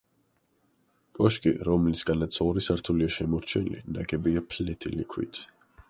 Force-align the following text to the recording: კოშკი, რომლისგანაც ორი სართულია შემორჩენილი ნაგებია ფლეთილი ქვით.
კოშკი, 1.19 1.53
რომლისგანაც 1.67 2.39
ორი 2.47 2.65
სართულია 2.69 3.13
შემორჩენილი 3.19 3.87
ნაგებია 3.99 4.47
ფლეთილი 4.55 5.09
ქვით. 5.15 5.45